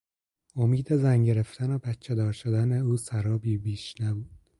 امید 0.55 0.95
زن 0.95 1.23
گرفتن 1.23 1.71
و 1.71 1.79
بچهدار 1.79 2.31
شدن 2.31 2.71
او 2.77 2.97
سرابی 2.97 3.57
بیش 3.57 4.01
نبود. 4.01 4.39